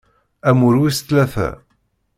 Amur 0.49 0.75
wis 0.79 0.97
tlata. 1.01 1.47